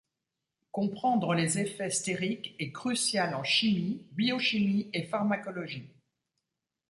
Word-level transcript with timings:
Comprendre 0.71 1.35
les 1.35 1.59
effets 1.59 1.91
stériques 1.91 2.55
est 2.57 2.71
crucial 2.71 3.35
en 3.35 3.43
chimie, 3.43 4.03
biochimie 4.15 4.89
et 4.93 5.03
pharmacologie. 5.03 5.91